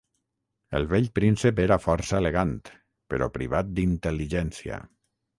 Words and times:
El 0.77 0.85
vell 0.93 1.09
príncep 1.17 1.59
era 1.65 1.77
força 1.83 2.17
elegant, 2.21 2.53
però 3.15 3.27
privat 3.35 3.69
d'intel·ligència. 3.81 4.81